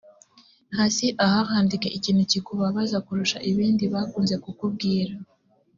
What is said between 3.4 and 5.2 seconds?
ibindi bakunze kukubwira